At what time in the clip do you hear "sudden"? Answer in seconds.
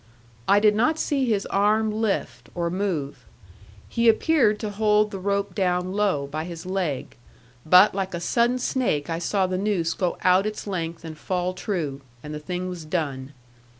8.19-8.57